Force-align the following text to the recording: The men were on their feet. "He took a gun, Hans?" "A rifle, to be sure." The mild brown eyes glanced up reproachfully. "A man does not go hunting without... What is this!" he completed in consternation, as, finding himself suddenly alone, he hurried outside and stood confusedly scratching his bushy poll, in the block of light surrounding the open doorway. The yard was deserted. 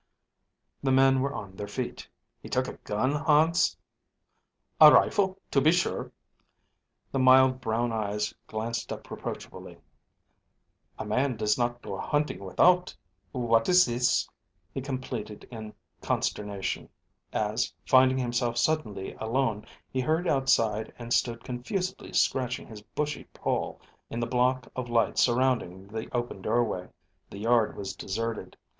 The 0.81 0.91
men 0.91 1.19
were 1.21 1.31
on 1.35 1.55
their 1.55 1.67
feet. 1.67 2.07
"He 2.41 2.49
took 2.49 2.67
a 2.67 2.77
gun, 2.77 3.11
Hans?" 3.11 3.77
"A 4.79 4.91
rifle, 4.91 5.37
to 5.51 5.61
be 5.61 5.71
sure." 5.71 6.11
The 7.11 7.19
mild 7.19 7.61
brown 7.61 7.91
eyes 7.93 8.33
glanced 8.47 8.91
up 8.91 9.11
reproachfully. 9.11 9.77
"A 10.97 11.05
man 11.05 11.37
does 11.37 11.55
not 11.55 11.83
go 11.83 11.99
hunting 11.99 12.39
without... 12.43 12.95
What 13.31 13.69
is 13.69 13.85
this!" 13.85 14.27
he 14.73 14.81
completed 14.81 15.43
in 15.51 15.71
consternation, 16.01 16.89
as, 17.31 17.71
finding 17.85 18.17
himself 18.17 18.57
suddenly 18.57 19.13
alone, 19.19 19.67
he 19.91 19.99
hurried 19.99 20.25
outside 20.25 20.91
and 20.97 21.13
stood 21.13 21.43
confusedly 21.43 22.11
scratching 22.13 22.65
his 22.65 22.81
bushy 22.81 23.25
poll, 23.35 23.79
in 24.09 24.19
the 24.19 24.25
block 24.25 24.65
of 24.75 24.89
light 24.89 25.19
surrounding 25.19 25.85
the 25.89 26.09
open 26.11 26.41
doorway. 26.41 26.87
The 27.29 27.37
yard 27.37 27.77
was 27.77 27.95
deserted. 27.95 28.57